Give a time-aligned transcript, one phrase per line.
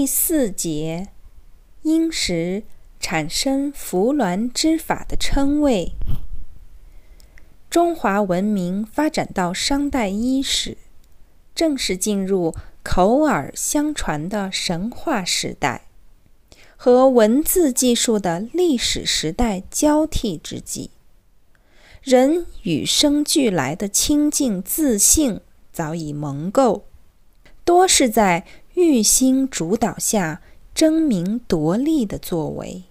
[0.00, 1.08] 第四节，
[1.82, 2.62] 因时
[2.98, 5.92] 产生服鸾之法的称谓。
[7.68, 10.78] 中华文明发展到商代伊始，
[11.54, 15.82] 正式进入口耳相传的神话时代
[16.78, 20.88] 和文字技术的历史时代交替之际。
[22.00, 26.84] 人与生俱来的清净自信早已蒙垢，
[27.66, 28.46] 多是在。
[28.80, 30.40] 欲心主导下
[30.74, 32.84] 争名夺利的作为，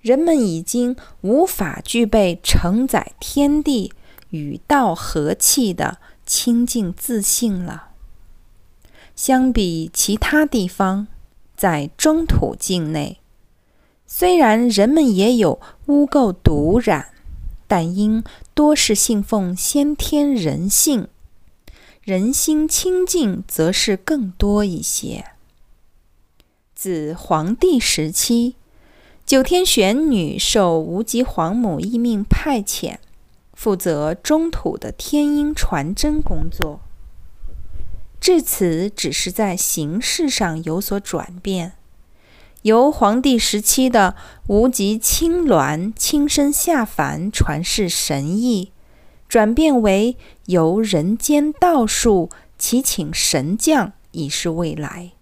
[0.00, 3.92] 人们已经无法具备承载天地
[4.30, 7.90] 与道和气的清净自信了。
[9.14, 11.06] 相比其他地方，
[11.56, 13.20] 在中土境内，
[14.06, 17.10] 虽然人们也有污垢毒染，
[17.66, 18.22] 但因
[18.54, 21.08] 多是信奉先天人性。
[22.08, 25.26] 人心清净，则是更多一些。
[26.74, 28.54] 自黄帝时期，
[29.26, 32.96] 九天玄女受无极皇母一命派遣，
[33.52, 36.80] 负责中土的天音传真工作。
[38.18, 41.74] 至此，只是在形式上有所转变，
[42.62, 48.72] 由黄帝时期的无极青鸾亲身下凡传世神意。
[49.28, 55.12] 转变为由人间道术祈请神将以示未来。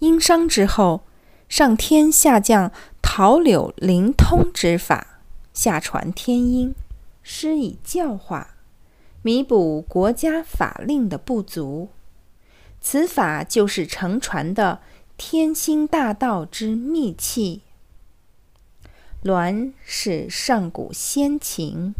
[0.00, 1.00] 殷商之后，
[1.48, 5.20] 上天下降桃柳灵通之法，
[5.52, 6.74] 下传天音，
[7.22, 8.56] 施以教化，
[9.22, 11.88] 弥补国家法令的不足。
[12.80, 14.80] 此法就是承传的
[15.16, 17.62] 天心大道之秘器。
[19.24, 21.92] 鸾是上古先秦，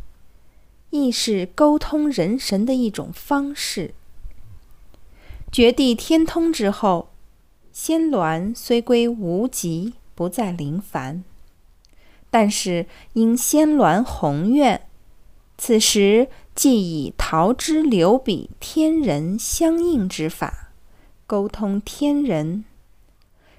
[0.90, 3.92] 亦是沟通人神的一种方式。
[5.50, 7.10] 绝地天通之后，
[7.72, 11.24] 仙鸾虽归无极，不再临凡，
[12.30, 14.86] 但是因仙鸾宏愿，
[15.56, 20.70] 此时即以桃之流笔天人相应之法，
[21.26, 22.64] 沟通天人，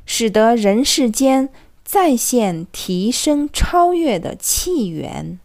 [0.05, 1.49] 使得人世间。
[1.91, 5.39] 再现提升超越的气源，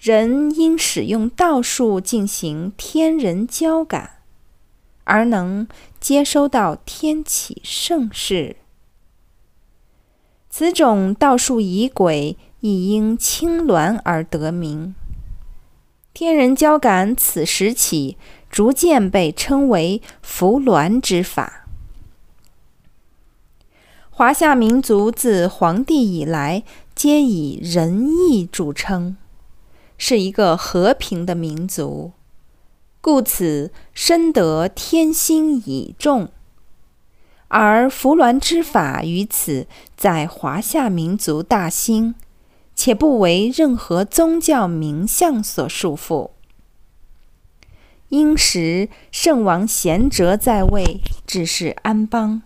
[0.00, 4.18] 人因使用道术进行天人交感，
[5.04, 5.68] 而能
[6.00, 8.56] 接收到天启盛世。
[10.48, 14.96] 此种道术仪轨亦因青鸾而得名。
[16.12, 18.16] 天人交感此时起
[18.50, 21.59] 逐渐被称为伏鸾之法。
[24.12, 26.62] 华夏民族自黄帝以来，
[26.94, 29.16] 皆以仁义著称，
[29.96, 32.12] 是一个和平的民族，
[33.00, 36.28] 故此深得天心倚重。
[37.48, 39.66] 而扶鸾之法于此
[39.96, 42.14] 在华夏民族大兴，
[42.74, 46.30] 且不为任何宗教名相所束缚。
[48.10, 52.42] 因时圣王贤哲在位，治世安邦。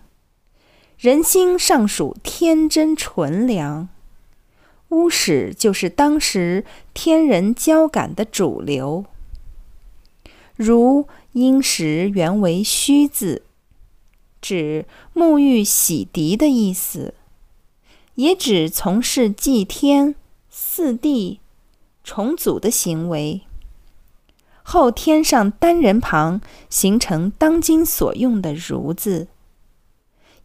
[1.04, 3.90] 人心尚属天真纯良，
[4.88, 9.04] 巫史就是当时天人交感的主流。
[10.56, 13.42] 如殷时原为虚字，
[14.40, 17.12] 指沐浴洗涤的意思，
[18.14, 20.14] 也指从事祭天、
[20.48, 21.40] 祀地、
[22.02, 23.42] 重组的行为。
[24.62, 29.28] 后添上单人旁，形成当今所用的儒字。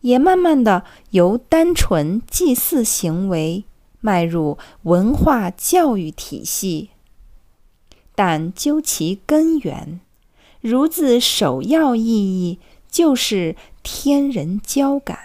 [0.02, 3.66] 也慢慢的由单纯祭祀行为
[4.02, 6.90] 迈入文化教育体系，
[8.16, 10.00] 但究其根源，
[10.62, 15.20] 儒字首要意义就是天人交感。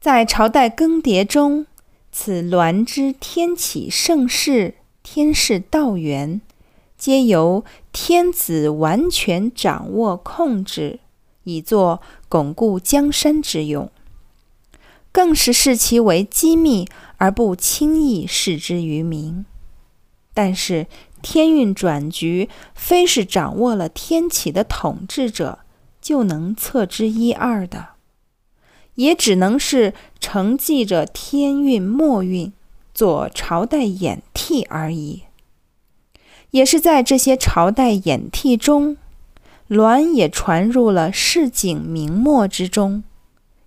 [0.00, 1.66] 在朝代更迭中，
[2.10, 6.40] 此鸾之天启盛世、天世道源，
[6.96, 11.00] 皆由天子完全掌握控制。
[11.44, 13.90] 以作巩固江山之用，
[15.10, 19.44] 更是视其为机密而不轻易示之于民。
[20.32, 20.86] 但是
[21.22, 25.60] 天运转局，非是掌握了天启的统治者
[26.00, 27.88] 就能测之一二的，
[28.94, 32.52] 也只能是承继着天运末运，
[32.94, 35.24] 做朝代演替而已。
[36.52, 38.96] 也是在这些朝代演替中。
[39.70, 43.04] 鸾也传入了市井明末之中，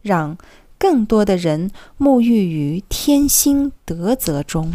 [0.02, 0.38] 让
[0.78, 4.70] 更多的人沐浴于天心德泽中。